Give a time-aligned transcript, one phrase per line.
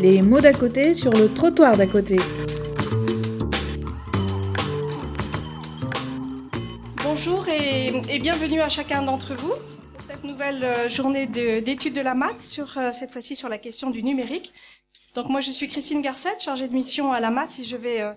[0.00, 2.16] Les mots d'à côté sur le trottoir d'à côté.
[7.04, 9.52] Bonjour et, bienvenue à chacun d'entre vous
[9.92, 13.58] pour cette nouvelle euh, journée d'études de, la maths, sur, euh, cette fois-ci sur la
[13.58, 14.54] question du numérique.
[15.14, 18.00] Donc moi je suis Christine Garcette, chargée de mission à la maths et je vais
[18.00, 18.14] euh,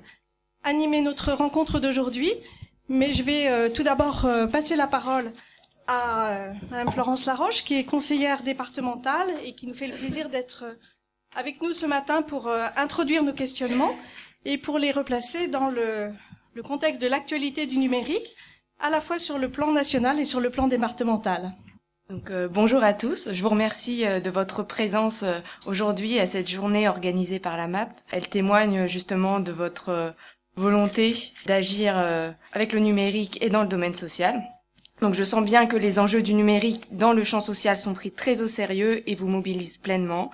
[0.63, 2.31] animer notre rencontre d'aujourd'hui.
[2.87, 5.31] Mais je vais tout d'abord passer la parole
[5.87, 10.65] à Madame Florence Laroche, qui est conseillère départementale et qui nous fait le plaisir d'être
[11.35, 13.95] avec nous ce matin pour introduire nos questionnements
[14.45, 16.11] et pour les replacer dans le,
[16.63, 18.35] contexte de l'actualité du numérique
[18.79, 21.53] à la fois sur le plan national et sur le plan départemental.
[22.09, 23.31] Donc, euh, bonjour à tous.
[23.31, 27.67] Je vous remercie euh, de votre présence euh, aujourd'hui à cette journée organisée par la
[27.67, 27.89] MAP.
[28.11, 30.13] Elle témoigne justement de votre
[30.55, 31.15] volonté
[31.47, 31.97] d'agir
[32.51, 34.39] avec le numérique et dans le domaine social.
[35.03, 38.09] Donc je sens bien que les enjeux du numérique dans le champ social sont pris
[38.09, 40.31] très au sérieux et vous mobilisent pleinement.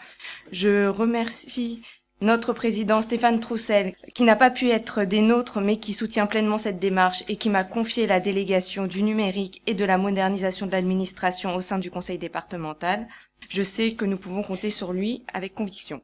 [0.51, 1.81] Je remercie
[2.21, 6.59] notre président Stéphane Troussel, qui n'a pas pu être des nôtres, mais qui soutient pleinement
[6.59, 10.71] cette démarche et qui m'a confié la délégation du numérique et de la modernisation de
[10.71, 13.07] l'administration au sein du conseil départemental.
[13.49, 16.03] Je sais que nous pouvons compter sur lui avec conviction.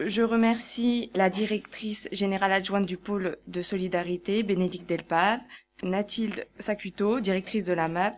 [0.00, 5.40] Je remercie la directrice générale adjointe du pôle de solidarité, Bénédicte Delpal,
[5.82, 8.14] Nathilde Sacuto, directrice de la MAP,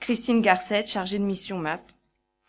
[0.00, 1.82] Christine Garcette, chargée de mission MAP,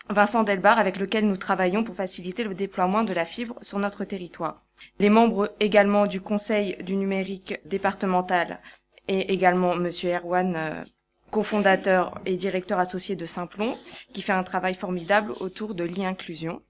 [0.08, 4.04] Vincent Delbar, avec lequel nous travaillons pour faciliter le déploiement de la fibre sur notre
[4.04, 4.62] territoire.
[4.98, 8.60] Les membres également du Conseil du numérique départemental
[9.08, 10.84] et également Monsieur Erwan, euh,
[11.30, 13.78] cofondateur et directeur associé de Simplon,
[14.12, 16.62] qui fait un travail formidable autour de l'e-inclusion.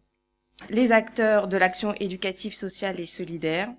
[0.70, 3.70] Les acteurs de l'action éducative, sociale et solidaire,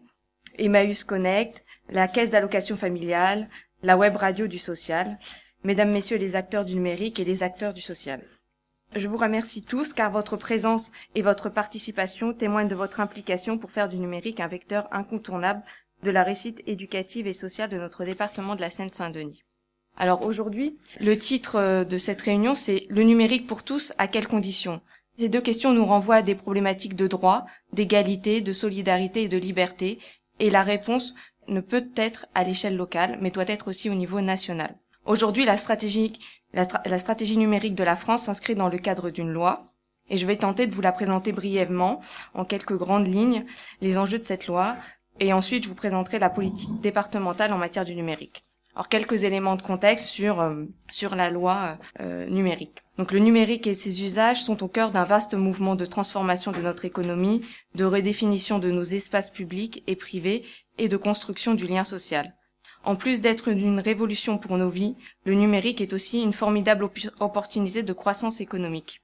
[0.57, 3.49] Emmaüs Connect, la caisse d'allocation familiale,
[3.83, 5.19] la web radio du social,
[5.65, 8.21] mesdames, messieurs les acteurs du numérique et les acteurs du social.
[8.95, 13.71] Je vous remercie tous car votre présence et votre participation témoignent de votre implication pour
[13.71, 15.63] faire du numérique un vecteur incontournable
[16.03, 19.43] de la réussite éducative et sociale de notre département de la Seine-Saint-Denis.
[19.97, 24.27] Alors aujourd'hui, le titre euh, de cette réunion, c'est Le numérique pour tous, à quelles
[24.27, 24.81] conditions?
[25.19, 29.37] Ces deux questions nous renvoient à des problématiques de droit, d'égalité, de solidarité et de
[29.37, 29.99] liberté,
[30.39, 31.13] et la réponse
[31.47, 34.75] ne peut être à l'échelle locale, mais doit être aussi au niveau national.
[35.05, 36.17] Aujourd'hui, la stratégie
[37.37, 39.73] numérique de la France s'inscrit dans le cadre d'une loi,
[40.09, 42.01] et je vais tenter de vous la présenter brièvement,
[42.33, 43.45] en quelques grandes lignes,
[43.81, 44.75] les enjeux de cette loi,
[45.19, 48.45] et ensuite je vous présenterai la politique départementale en matière du numérique.
[48.75, 52.82] Alors quelques éléments de contexte sur euh, sur la loi euh, numérique.
[52.97, 56.61] Donc le numérique et ses usages sont au cœur d'un vaste mouvement de transformation de
[56.61, 57.43] notre économie,
[57.73, 60.43] de redéfinition de nos espaces publics et privés
[60.77, 62.35] et de construction du lien social.
[62.83, 64.95] En plus d'être une révolution pour nos vies,
[65.25, 66.87] le numérique est aussi une formidable
[67.19, 69.01] opportunité de croissance économique.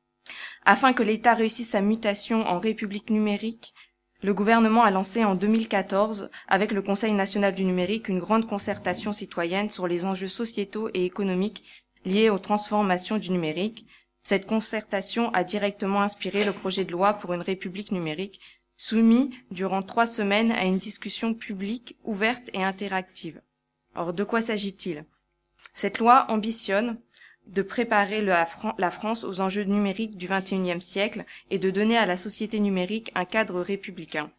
[0.65, 3.73] Afin que l'État réussisse sa mutation en république numérique,
[4.21, 9.13] le gouvernement a lancé en 2014, avec le Conseil national du numérique, une grande concertation
[9.13, 11.63] citoyenne sur les enjeux sociétaux et économiques
[12.05, 13.85] liés aux transformations du numérique.
[14.21, 18.39] Cette concertation a directement inspiré le projet de loi pour une république numérique,
[18.77, 23.41] soumis durant trois semaines à une discussion publique ouverte et interactive.
[23.95, 25.05] Or, de quoi s'agit-il?
[25.73, 26.97] Cette loi ambitionne
[27.47, 32.17] de préparer la, France aux enjeux numériques du XXIe siècle et de donner à la
[32.17, 34.31] société numérique un cadre républicain.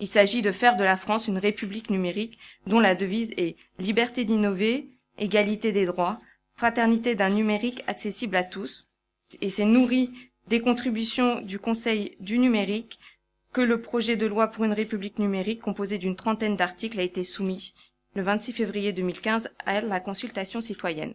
[0.00, 4.24] Il s'agit de faire de la France une république numérique dont la devise est liberté
[4.24, 4.88] d'innover,
[5.18, 6.18] égalité des droits,
[6.62, 8.86] fraternité d'un numérique accessible à tous,
[9.40, 10.12] et c'est nourri
[10.46, 13.00] des contributions du Conseil du numérique
[13.52, 17.24] que le projet de loi pour une république numérique composé d'une trentaine d'articles a été
[17.24, 17.74] soumis
[18.14, 21.14] le 26 février 2015 à la consultation citoyenne.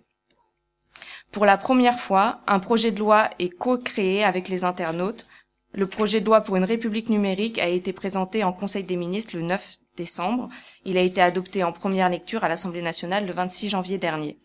[1.31, 5.27] Pour la première fois, un projet de loi est co-créé avec les internautes.
[5.71, 9.37] Le projet de loi pour une république numérique a été présenté en Conseil des ministres
[9.37, 10.49] le 9 décembre.
[10.83, 14.37] Il a été adopté en première lecture à l'Assemblée nationale le 26 janvier dernier.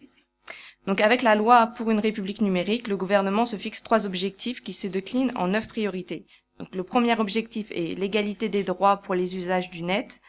[0.86, 4.72] Donc avec la loi pour une république numérique, le gouvernement se fixe trois objectifs qui
[4.72, 6.26] se déclinent en neuf priorités.
[6.58, 10.20] Donc le premier objectif est l'égalité des droits pour les usages du net,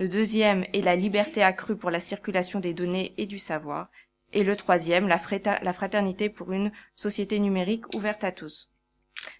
[0.00, 3.90] le deuxième est la liberté accrue pour la circulation des données et du savoir.
[4.32, 8.70] Et le troisième, la, fraternité pour une société numérique ouverte à tous.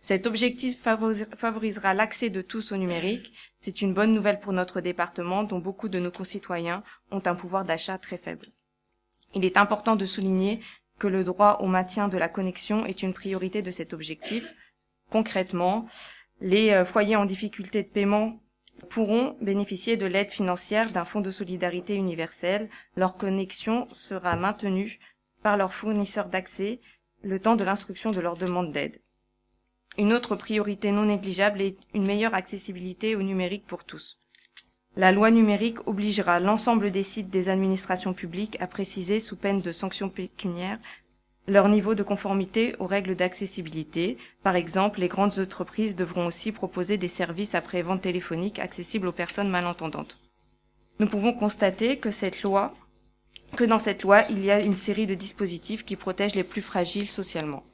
[0.02, 3.32] Cet objectif favorisera l'accès de tous au numérique.
[3.58, 7.64] C'est une bonne nouvelle pour notre département dont beaucoup de nos concitoyens ont un pouvoir
[7.64, 8.44] d'achat très faible.
[9.34, 10.60] Il est important de souligner
[10.98, 14.54] que le droit au maintien de la connexion est une priorité de cet objectif.
[15.10, 15.86] Concrètement,
[16.40, 18.40] les euh, foyers en difficulté de paiement
[18.88, 22.68] pourront bénéficier de l'aide financière d'un fonds de solidarité universel.
[22.96, 24.98] Leur connexion sera maintenue
[25.42, 26.80] par leur fournisseur d'accès
[27.22, 29.00] le temps de l'instruction de leur demande d'aide.
[29.98, 34.18] Une autre priorité non négligeable est une meilleure accessibilité au numérique pour tous.
[35.00, 39.72] La loi numérique obligera l'ensemble des sites des administrations publiques à préciser, sous peine de
[39.72, 40.78] sanctions pécuniaires,
[41.48, 44.18] leur niveau de conformité aux règles d'accessibilité.
[44.42, 49.48] Par exemple, les grandes entreprises devront aussi proposer des services après-vente téléphonique accessibles aux personnes
[49.48, 50.18] malentendantes.
[50.98, 52.74] Nous pouvons constater que cette loi,
[53.56, 56.60] que dans cette loi, il y a une série de dispositifs qui protègent les plus
[56.60, 57.64] fragiles socialement.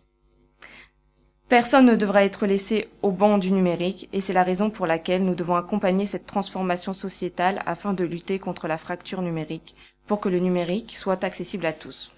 [1.48, 5.24] Personne ne devra être laissé au banc du numérique et c'est la raison pour laquelle
[5.24, 9.76] nous devons accompagner cette transformation sociétale afin de lutter contre la fracture numérique
[10.08, 12.10] pour que le numérique soit accessible à tous.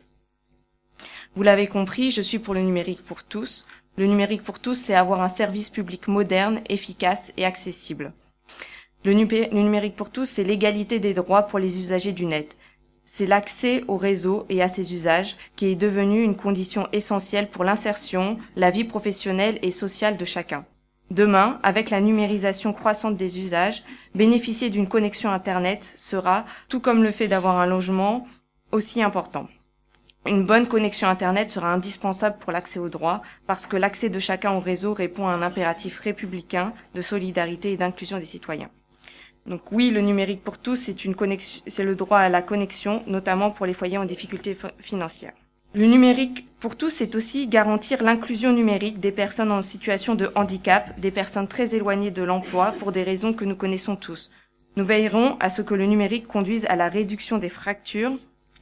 [1.36, 3.66] Vous l'avez compris, je suis pour le numérique pour tous.
[3.98, 8.12] Le numérique pour tous, c'est avoir un service public moderne, efficace et accessible.
[9.04, 12.56] Le, numérique pour tous, c'est l'égalité des droits pour les usagers du net
[13.18, 17.64] c'est l'accès au réseau et à ses usages qui est devenu une condition essentielle pour
[17.64, 20.64] l'insertion, la vie professionnelle et sociale de chacun.
[21.10, 23.82] Demain, avec la numérisation croissante des usages,
[24.14, 28.24] bénéficier d'une connexion Internet sera, tout comme le fait d'avoir un logement,
[28.70, 29.48] aussi important.
[30.24, 34.52] Une bonne connexion Internet sera indispensable pour l'accès aux droits, parce que l'accès de chacun
[34.52, 38.70] au réseau répond à un impératif républicain de solidarité et d'inclusion des citoyens.
[39.48, 43.02] Donc oui, le numérique pour tous, c'est une connexion, c'est le droit à la connexion,
[43.06, 45.32] notamment pour les foyers en difficulté financière.
[45.74, 50.98] Le numérique pour tous, c'est aussi garantir l'inclusion numérique des personnes en situation de handicap,
[51.00, 54.30] des personnes très éloignées de l'emploi pour des raisons que nous connaissons tous.
[54.76, 58.12] Nous veillerons à ce que le numérique conduise à la réduction des fractures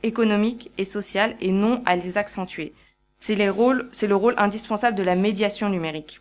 [0.02, 2.72] économiques et sociales et non à les accentuer.
[3.18, 6.20] C'est, le rôle indispensable de la médiation numérique.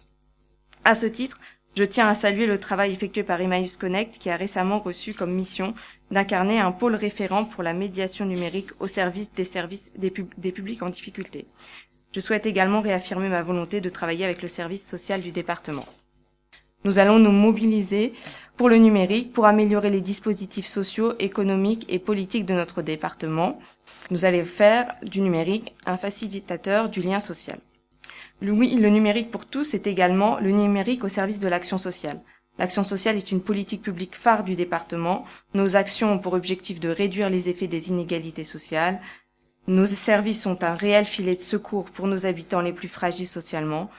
[0.83, 1.39] À ce titre,
[1.75, 5.33] je tiens à saluer le travail effectué par Emmaüs Connect qui a récemment reçu comme
[5.33, 5.73] mission
[6.09, 10.83] d'incarner un pôle référent pour la médiation numérique au service des services des, des, publics
[10.83, 11.45] en difficulté.
[12.13, 15.85] Je souhaite également réaffirmer ma volonté de travailler avec le service social du département.
[16.85, 18.13] Nous allons nous mobiliser
[18.55, 23.59] pour le numérique, pour améliorer les dispositifs sociaux, économiques et politiques de notre département.
[24.11, 27.57] Nous allons faire du numérique un facilitateur du lien social.
[28.41, 32.19] Oui, le numérique pour tous est également le numérique au service de l'action sociale.
[32.57, 35.25] L'action sociale est une politique publique phare du département.
[35.53, 38.99] Nos actions ont pour objectif de réduire les effets des inégalités sociales.
[39.67, 43.89] Nos services sont un réel filet de secours pour nos habitants les plus fragiles socialement.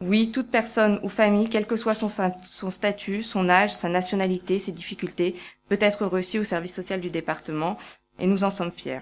[0.00, 4.58] Oui, toute personne ou famille, quel que soit son, son statut, son âge, sa nationalité,
[4.58, 5.34] ses difficultés,
[5.68, 7.78] peut être reçue au service social du département,
[8.18, 9.00] et nous en sommes fiers.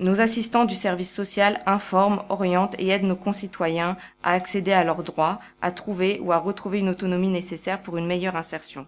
[0.00, 5.02] Nos assistants du service social informent, orientent et aident nos concitoyens à accéder à leurs
[5.02, 8.86] droits, à trouver ou à retrouver une autonomie nécessaire pour une meilleure insertion.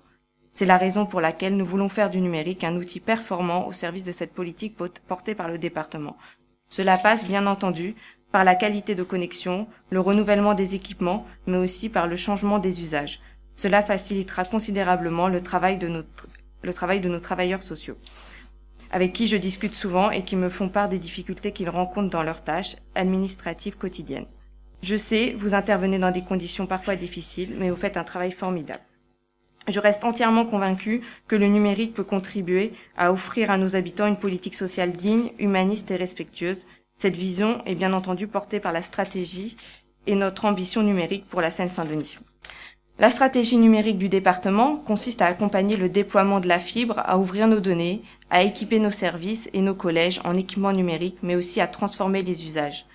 [0.54, 4.04] C'est la raison pour laquelle nous voulons faire du numérique un outil performant au service
[4.04, 4.74] de cette politique
[5.06, 6.16] portée par le département.
[6.70, 7.94] Cela passe, bien entendu,
[8.30, 12.80] par la qualité de connexion, le renouvellement des équipements, mais aussi par le changement des
[12.80, 13.20] usages.
[13.54, 16.04] Cela facilitera considérablement le travail de,
[16.62, 17.98] le travail de nos travailleurs sociaux
[18.92, 22.22] avec qui je discute souvent et qui me font part des difficultés qu'ils rencontrent dans
[22.22, 24.26] leurs tâches administratives quotidiennes.
[24.82, 28.82] Je sais, vous intervenez dans des conditions parfois difficiles, mais vous faites un travail formidable.
[29.68, 34.16] Je reste entièrement convaincu que le numérique peut contribuer à offrir à nos habitants une
[34.16, 36.66] politique sociale digne, humaniste et respectueuse.
[36.98, 39.56] Cette vision est bien entendu portée par la stratégie
[40.08, 42.18] et notre ambition numérique pour la Seine-Saint-Denis.
[42.98, 47.48] La stratégie numérique du département consiste à accompagner le déploiement de la fibre, à ouvrir
[47.48, 51.66] nos données, à équiper nos services et nos collèges en équipement numérique, mais aussi à
[51.66, 52.86] transformer les usages.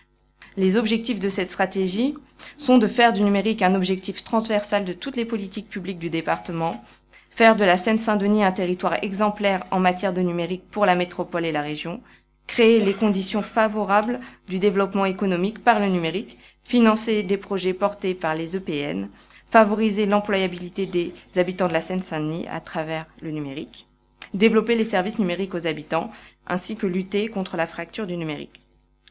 [0.57, 2.15] Les objectifs de cette stratégie
[2.57, 6.83] sont de faire du numérique un objectif transversal de toutes les politiques publiques du département,
[7.29, 11.51] faire de la Seine-Saint-Denis un territoire exemplaire en matière de numérique pour la métropole et
[11.51, 12.01] la région,
[12.47, 18.33] créer les conditions favorables du développement économique par le numérique, financer des projets portés par
[18.33, 19.07] les EPN,
[19.51, 23.86] favoriser l'employabilité des habitants de la Seine-Saint-Denis à travers le numérique,
[24.33, 26.11] développer les services numériques aux habitants,
[26.47, 28.61] ainsi que lutter contre la fracture du numérique.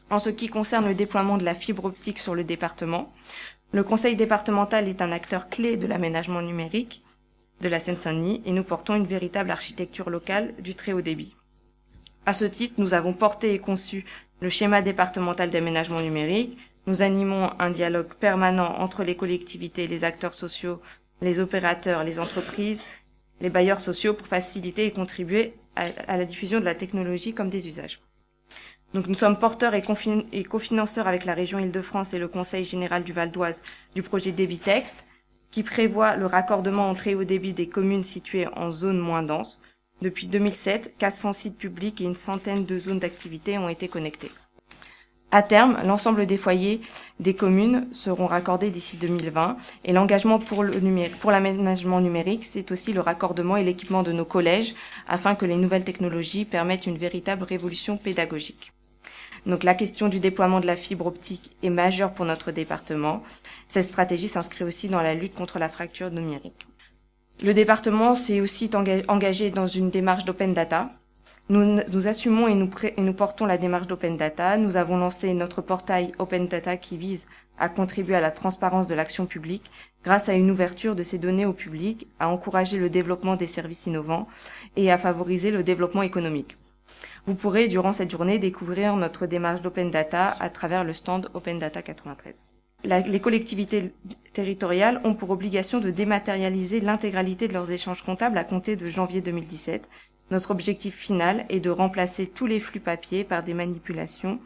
[0.09, 3.13] En ce qui concerne le déploiement de la fibre optique sur le département,
[3.73, 7.03] le conseil départemental est un acteur clé de l'aménagement numérique
[7.61, 11.35] de la Seine-Saint-Denis et nous portons une véritable architecture locale du très haut débit.
[12.25, 14.05] À ce titre, nous avons porté et conçu
[14.39, 20.33] le schéma départemental d'aménagement numérique, nous animons un dialogue permanent entre les collectivités, les acteurs
[20.33, 20.81] sociaux,
[21.21, 22.83] les opérateurs, les entreprises,
[23.41, 27.67] les bailleurs sociaux pour faciliter et contribuer à, la diffusion de la technologie comme des
[27.67, 27.99] usages.
[28.93, 33.13] Donc nous sommes porteurs et, cofinanceurs avec la région Île-de-France et le Conseil général du
[33.13, 33.61] Val d'Oise
[33.95, 34.95] du projet Débit-Texte
[35.51, 39.59] qui prévoit le raccordement en très haut débit des communes situées en zone moins dense.
[40.01, 44.31] Depuis 2007, 400 sites publics et une centaine de zones d'activité ont été connectés.
[45.29, 46.79] À terme, l'ensemble des foyers
[47.19, 53.57] des communes seront raccordés d'ici 2020 et l'engagement pour l'aménagement numérique, c'est aussi le raccordement
[53.57, 54.73] et l'équipement de nos collèges
[55.05, 58.71] afin que les nouvelles technologies permettent une véritable révolution pédagogique.
[59.45, 63.21] Donc la question du déploiement de la fibre optique est majeure pour notre département.
[63.67, 66.65] Cette stratégie s'inscrit aussi dans la lutte contre la fracture numérique.
[67.43, 68.69] Le département s'est aussi
[69.07, 70.89] engagé dans une démarche d'open data
[71.49, 74.57] nous, assumons et nous, et nous portons la démarche d'Open Data.
[74.57, 77.25] Nous avons lancé notre portail Open Data qui vise
[77.57, 79.71] à contribuer à la transparence de l'action publique
[80.03, 83.87] grâce à une ouverture de ces données au public, à encourager le développement des services
[83.87, 84.27] innovants
[84.75, 86.55] et à favoriser le développement économique.
[87.25, 91.59] Vous pourrez, durant cette journée, découvrir notre démarche d'Open Data à travers le stand Open
[91.59, 92.45] Data 93.
[92.83, 93.91] les collectivités
[94.33, 99.19] territoriales ont pour obligation de dématérialiser l'intégralité de leurs échanges comptables à compter de janvier
[99.19, 99.87] 2017
[100.31, 104.39] notre objectif final est de remplacer tous les flux papier par des manipulations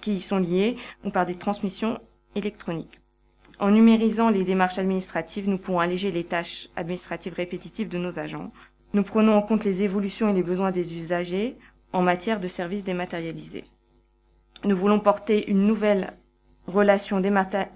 [0.00, 1.98] qui y sont liées ou par des transmissions
[2.34, 2.98] électroniques.
[3.58, 8.52] En numérisant les démarches administratives, nous pourrons alléger les tâches administratives répétitives de nos agents.
[8.92, 11.54] Nous prenons en compte les évolutions et les besoins des usagers
[11.94, 13.64] en matière de services dématérialisés.
[14.64, 16.12] Nous voulons porter une nouvelle
[16.66, 17.20] relations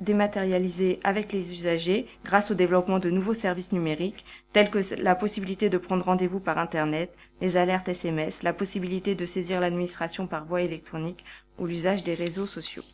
[0.01, 5.69] dématérialisées avec les usagers grâce au développement de nouveaux services numériques tels que la possibilité
[5.69, 10.63] de prendre rendez-vous par Internet, les alertes SMS, la possibilité de saisir l'administration par voie
[10.63, 11.25] électronique
[11.59, 12.85] ou l'usage des réseaux sociaux.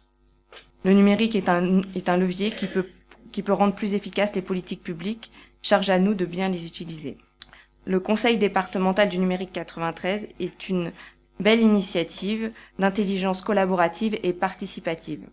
[0.85, 2.87] Le numérique est un, est un levier qui peut,
[3.33, 5.31] qui peut rendre plus efficaces les politiques publiques,
[5.63, 7.19] charge à nous de bien les utiliser.
[7.87, 10.93] Le Conseil départemental du numérique 93 est une
[11.39, 15.25] belle initiative d'intelligence collaborative et participative.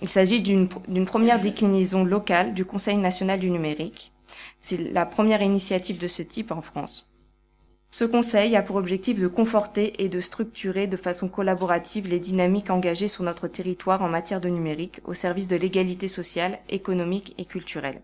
[0.00, 0.68] Il s'agit d'une
[1.06, 4.12] première déclinaison locale du Conseil national du numérique.
[4.60, 7.07] C'est la première initiative de ce type en France.
[7.90, 12.68] Ce conseil a pour objectif de conforter et de structurer de façon collaborative les dynamiques
[12.70, 17.46] engagées sur notre territoire en matière de numérique au service de l'égalité sociale, économique et
[17.46, 18.02] culturelle.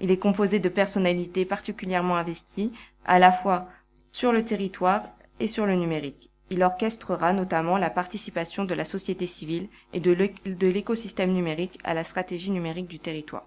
[0.00, 2.72] Il est composé de personnalités particulièrement investies,
[3.06, 3.66] à la fois
[4.12, 5.04] sur le territoire
[5.40, 6.28] et sur le numérique.
[6.50, 12.04] Il orchestrera notamment la participation de la société civile et de l'écosystème numérique à la
[12.04, 13.46] stratégie numérique du territoire.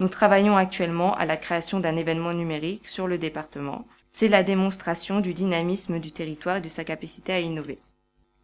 [0.00, 3.86] Nous travaillons actuellement à la création d'un événement numérique sur le département.
[4.10, 7.78] C'est la démonstration du dynamisme du territoire et de sa capacité à innover.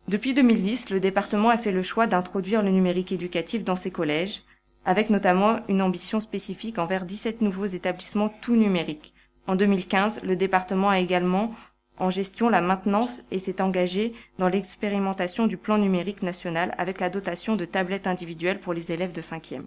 [0.06, 4.42] Depuis 2010, le département a fait le choix d'introduire le numérique éducatif dans ses collèges,
[4.84, 9.14] avec notamment une ambition spécifique envers 17 nouveaux établissements tout numériques.
[9.46, 11.54] En 2015, le département a également
[11.98, 17.08] en gestion la maintenance et s'est engagé dans l'expérimentation du plan numérique national avec la
[17.08, 19.64] dotation de tablettes individuelles pour les élèves de 5e.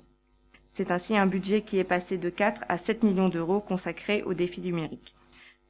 [0.74, 4.34] C'est ainsi un budget qui est passé de 4 à 7 millions d'euros consacrés aux
[4.34, 5.13] défis numériques.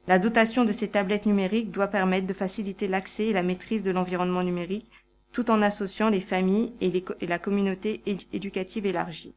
[0.08, 3.90] La dotation de ces tablettes numériques doit permettre de faciliter l'accès et la maîtrise de
[3.90, 4.88] l'environnement numérique
[5.34, 6.90] tout en associant les familles et,
[7.26, 8.00] la communauté
[8.32, 9.34] éducative élargie.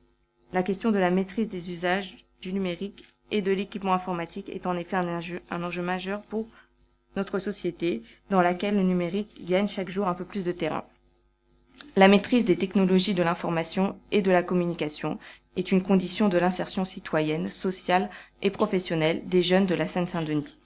[0.54, 4.78] La question de la maîtrise des usages du numérique et de l'équipement informatique est en
[4.78, 6.48] effet un enjeu majeur pour
[7.18, 10.86] notre société dans laquelle le numérique gagne chaque jour un peu plus de terrain.
[11.98, 15.20] La maîtrise des technologies de l'information et de la communication
[15.58, 18.10] est une condition de l'insertion citoyenne, sociale
[18.42, 20.61] et professionnelle des jeunes de la Seine-Saint-Denis.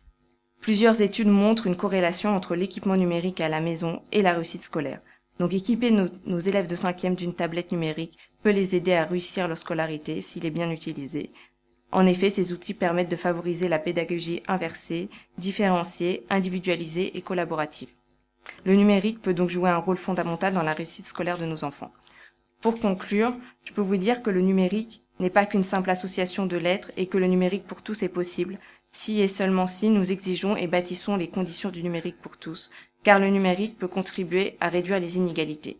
[0.65, 5.00] Plusieurs études montrent une corrélation entre l'équipement numérique à la maison et la réussite scolaire.
[5.38, 9.60] Donc équiper nos, élèves de cinquième d'une tablette numérique peut les aider à réussir leur
[9.60, 11.29] scolarité s'il est bien utilisé,
[11.91, 15.07] en effet, ces outils permettent de favoriser la pédagogie inversée,
[15.38, 17.91] différenciée, individualisée et collaborative.
[18.63, 21.91] Le numérique peut donc jouer un rôle fondamental dans la réussite scolaire de nos enfants.
[22.62, 26.57] Pour conclure, je peux vous dire que le numérique n'est pas qu'une simple association de
[26.57, 28.57] lettres et que le numérique pour tous est possible,
[28.95, 32.71] si et seulement si nous exigeons et bâtissons les conditions du numérique pour tous,
[33.03, 35.77] car le numérique peut contribuer à réduire les inégalités.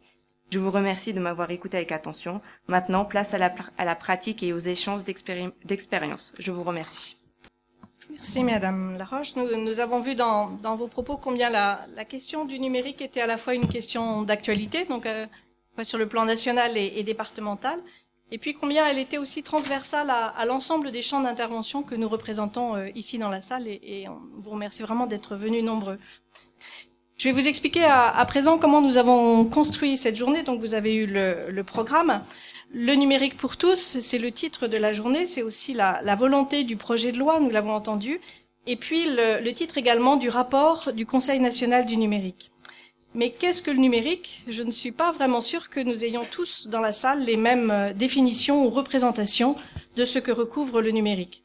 [0.52, 2.42] Je vous remercie de m'avoir écouté avec attention.
[2.68, 6.34] Maintenant, place à la, pratique et aux échanges d'expérience.
[6.38, 7.16] Je vous remercie.
[8.12, 9.36] Merci Madame Laroche.
[9.38, 13.38] Nous, nous avons vu dans, vos propos combien la, question du numérique était à la
[13.38, 15.26] fois une question d'actualité, donc euh,
[15.84, 17.80] sur le plan national et, départemental,
[18.32, 22.76] et puis combien elle était aussi transversale à, l'ensemble des champs d'intervention que nous représentons
[22.76, 26.00] euh, ici dans la salle, et, on vous remercie vraiment d'être venus nombreux.
[27.18, 30.44] Je vais vous expliquer à, présent comment nous avons construit cette journée.
[30.44, 32.22] Donc vous avez eu le, programme.
[32.74, 36.76] Le numérique pour tous, c'est le titre de la journée, c'est aussi la, volonté du
[36.76, 38.20] projet de loi, nous l'avons entendu,
[38.68, 42.52] et puis le, titre également du rapport du Conseil national du numérique.
[43.16, 44.44] Mais qu'est-ce que le numérique?
[44.50, 47.72] Je ne suis pas vraiment sûre que nous ayons tous dans la salle les mêmes
[47.72, 49.56] euh, définitions ou représentations
[49.96, 51.42] de ce que recouvre le numérique.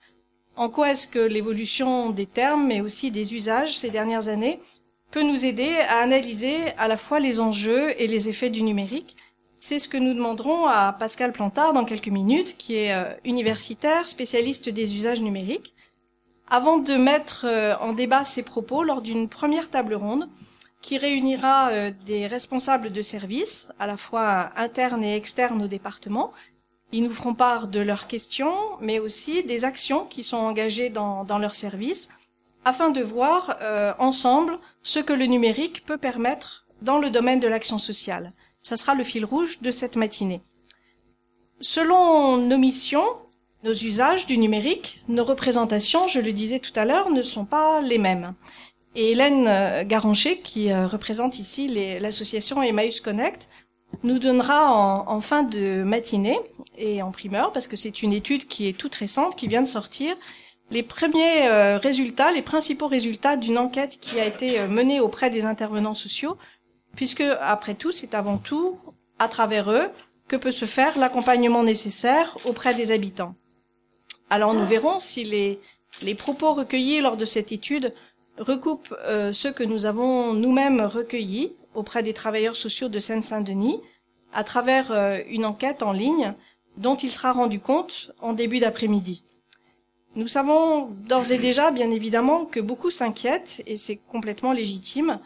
[0.56, 4.58] En quoi est-ce que l'évolution des termes, mais aussi des usages ces dernières années,
[5.12, 9.16] peut nous aider à analyser à la fois les enjeux et les effets du numérique,
[9.60, 14.08] C'est ce que nous demanderons à Pascal Plantard dans quelques minutes, qui est euh, universitaire,
[14.08, 15.72] spécialiste des usages numériques,
[16.48, 20.28] avant de mettre euh, en débat ses propos lors d'une première table ronde
[20.82, 26.32] qui réunira euh, des responsables de services, à la fois internes et externes au département.
[26.92, 31.38] Ils nous feront part de leurs questions, mais aussi des actions qui sont engagées dans,
[31.38, 32.08] leurs services,
[32.64, 37.48] afin de voir euh, ensemble ce que le numérique peut permettre dans le domaine de
[37.48, 38.32] l'action sociale.
[38.62, 40.40] Ça sera le fil rouge de cette matinée.
[41.60, 43.06] Selon nos missions,
[43.62, 47.80] nos usages du numérique, nos représentations, je le disais tout à l'heure, ne sont pas
[47.82, 48.34] les mêmes.
[48.96, 51.68] Et Hélène euh, Garancher, qui euh, représente ici
[52.00, 53.48] l'association Emmaüs Connect,
[54.02, 56.38] nous donnera en, fin de matinée
[56.78, 59.68] et en primeur, parce que c'est une étude qui est toute récente, qui vient de
[59.68, 60.16] sortir,
[60.70, 65.44] les premiers euh, résultats, les principaux résultats d'une enquête qui a été menée auprès des
[65.44, 66.36] intervenants sociaux,
[66.94, 68.78] puisque après tout, c'est avant tout
[69.18, 69.88] à travers eux
[70.28, 73.34] que peut se faire l'accompagnement nécessaire auprès des habitants.
[74.30, 77.92] Alors nous verrons si les propos recueillis lors de cette étude
[78.38, 83.80] recoupent euh, ceux que nous avons nous-mêmes recueillis auprès des travailleurs sociaux de Seine-Saint-Denis
[84.32, 86.34] à travers euh, une enquête en ligne
[86.76, 89.24] dont il sera rendu compte en début d'après-midi.
[90.16, 95.20] Nous savons d'ores et déjà, bien évidemment, que beaucoup s'inquiètent, et c'est complètement légitime,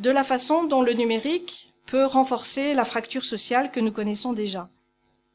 [0.00, 4.68] de la façon dont le numérique peut renforcer la fracture sociale que nous connaissons déjà.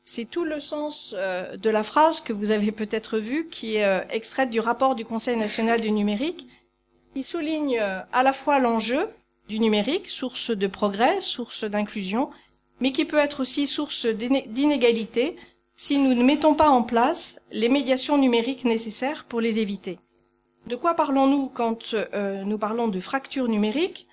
[0.05, 3.86] C'est tout le sens euh, de la phrase que vous avez peut-être vue, qui est
[3.86, 6.48] euh, extraite du rapport du Conseil national du numérique.
[7.15, 9.07] Il souligne euh, à la fois l'enjeu
[9.48, 12.29] du numérique, source de progrès, source d'inclusion,
[12.81, 15.38] mais qui peut être aussi source d'inégalité
[15.77, 19.98] si nous ne mettons pas en place les médiations numériques nécessaires pour les éviter.
[20.67, 24.07] De quoi parlons-nous quand euh, nous parlons de fracture numérique?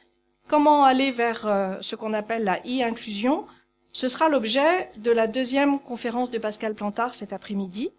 [0.49, 1.49] Comment aller vers
[1.81, 3.47] ce qu'on appelle la e-inclusion?
[3.93, 7.91] Ce sera l'objet de la deuxième conférence de Pascal Plantard cet après-midi,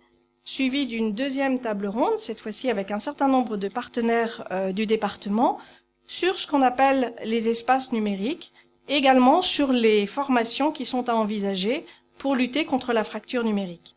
[0.43, 4.86] suivie d'une deuxième table ronde, cette fois-ci avec un certain nombre de partenaires euh, du
[4.86, 5.58] département,
[6.06, 8.51] sur ce qu'on appelle les espaces numériques,
[8.89, 11.86] également sur les formations qui sont à envisager
[12.17, 13.95] pour lutter contre la fracture numérique.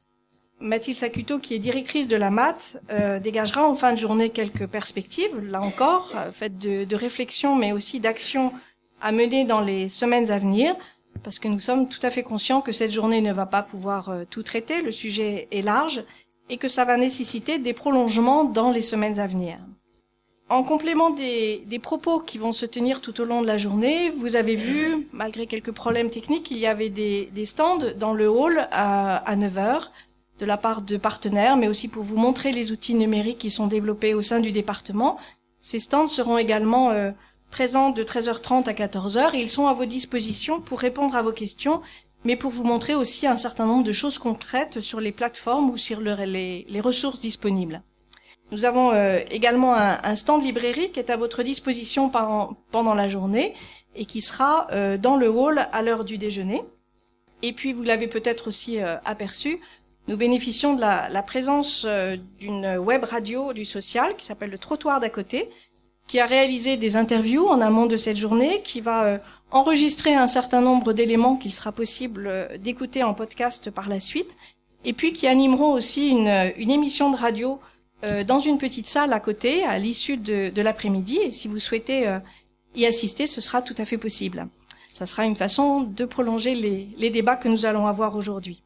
[0.61, 4.67] Mathilde Sacuto, qui est directrice de la MAT, euh, dégagera en fin de journée quelques
[4.67, 8.53] perspectives, là encore, euh, faites de, de réflexion, mais aussi d'actions
[9.03, 10.75] à mener dans les semaines à venir,
[11.25, 14.11] parce que nous sommes tout à fait conscients que cette journée ne va pas pouvoir
[14.31, 16.05] tout traiter, le sujet est large,
[16.49, 19.57] et que ça va nécessiter des prolongements dans les semaines à venir.
[20.49, 24.37] En complément des, propos qui vont se tenir tout au long de la journée, vous
[24.37, 29.17] avez vu, malgré quelques problèmes techniques, il y avait des, stands dans le hall à,
[29.29, 29.91] à 9 heures
[30.39, 33.67] de la part de partenaires, mais aussi pour vous montrer les outils numériques qui sont
[33.67, 35.19] développés au sein du département.
[35.61, 37.11] Ces stands seront également euh,
[37.51, 41.33] présents de 13h30 à 14h et ils sont à vos dispositions pour répondre à vos
[41.33, 41.81] questions,
[42.27, 45.77] mais pour vous montrer aussi un certain nombre de choses concrètes sur les plateformes ou
[45.77, 47.83] sur les, ressources disponibles.
[48.51, 53.55] Nous avons euh, également un, stand librairie qui est à votre disposition pendant la journée
[53.95, 56.63] et qui sera euh, dans le hall à l'heure du déjeuner.
[57.43, 59.61] Et puis, vous l'avez peut-être aussi euh, aperçu,
[60.09, 61.87] nous bénéficions de la, présence
[62.41, 65.49] d'une web radio du social qui s'appelle le Trottoir d'à côté,
[66.09, 69.21] qui a réalisé des interviews en amont de cette journée, qui va
[69.57, 74.37] enregistrer un certain nombre d'éléments qu'il sera possible euh, d'écouter en podcast par la suite,
[74.85, 77.61] et puis qui animeront aussi une, euh, émission de radio
[78.29, 82.07] dans une petite salle à côté, à l'issue de, l'après-midi, et si vous souhaitez
[82.77, 84.47] y assister, ce sera tout à fait possible.
[84.93, 88.63] Ça sera une façon de prolonger les, débats que nous allons avoir aujourd'hui.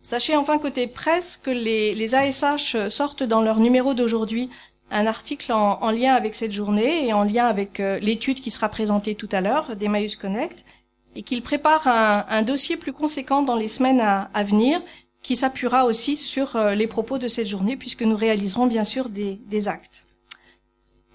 [0.00, 4.50] Sachez enfin côté presse que les ASH sortent dans leur numéro d'aujourd'hui
[4.92, 8.50] un article en, en, lien avec cette journée et en lien avec euh, l'étude qui
[8.50, 10.64] sera présentée tout à l'heure d'Emmaüs Connect
[11.16, 14.80] et qu'il prépare un, dossier plus conséquent dans les semaines à, venir
[15.22, 19.08] qui s'appuiera aussi sur euh, les propos de cette journée puisque nous réaliserons bien sûr
[19.08, 20.04] des, actes.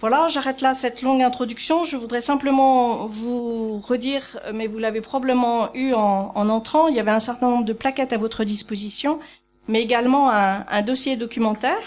[0.00, 1.82] Voilà, j'arrête là cette longue introduction.
[1.82, 7.00] Je voudrais simplement vous redire, mais vous l'avez probablement eu en, en, entrant, il y
[7.00, 9.18] avait un certain nombre de plaquettes à votre disposition,
[9.66, 11.80] mais également un dossier documentaire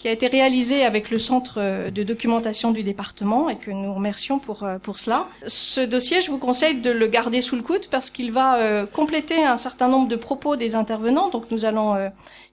[0.00, 3.92] qui a été réalisé avec le centre euh, de documentation du département et que nous
[3.92, 5.28] remercions pour, euh, pour cela.
[5.46, 8.86] Ce dossier, je vous conseille de le garder sous le coude parce qu'il va euh,
[8.86, 12.10] compléter un certain nombre de propos des intervenants, donc nous allons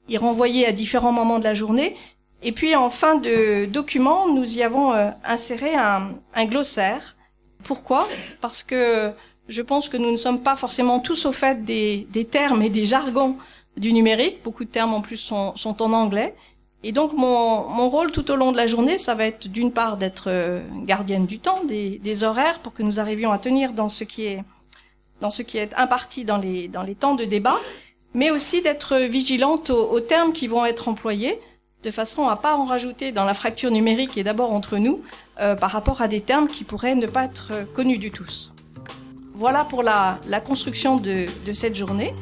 [0.10, 1.96] y renvoyer à différents moments de la journée.
[2.44, 4.92] Et puis en fin de document, nous y avons
[5.24, 7.16] inséré un, un glossaire.
[7.64, 8.10] Pourquoi?
[8.42, 9.12] Parce que
[9.48, 12.70] je pense que nous ne sommes pas forcément tous au fait des, des termes et
[12.70, 13.38] des jargons
[13.78, 14.44] du numérique.
[14.44, 16.36] Beaucoup de termes en plus sont, sont en anglais.
[16.84, 19.72] Et donc mon, mon, rôle tout au long de la journée, ça va être d'une
[19.72, 23.90] part d'être euh, gardienne du temps, des, horaires, pour que nous arrivions à tenir dans
[23.90, 24.44] ce qui est
[25.20, 27.58] dans ce qui est imparti dans les, dans les temps de débat,
[28.14, 31.40] mais aussi d'être vigilante aux, termes qui vont être employés,
[31.84, 35.02] de façon à pas en rajouter dans la fracture numérique et d'abord entre nous,
[35.40, 38.54] euh, par rapport à des termes qui pourraient ne pas être connus du tous.
[39.34, 42.14] Voilà pour la, la construction de, de cette journée.